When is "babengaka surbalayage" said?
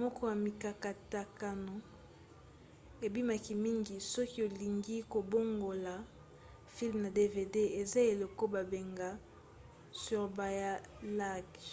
8.54-11.72